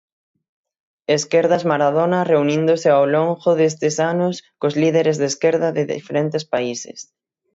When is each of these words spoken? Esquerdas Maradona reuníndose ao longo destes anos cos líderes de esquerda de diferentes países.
Esquerdas 1.17 1.63
Maradona 1.71 2.19
reuníndose 2.31 2.87
ao 2.91 3.05
longo 3.15 3.49
destes 3.61 3.95
anos 4.11 4.35
cos 4.59 4.77
líderes 4.81 5.17
de 5.21 5.27
esquerda 5.31 5.67
de 5.77 5.83
diferentes 5.95 6.43
países. 6.53 6.97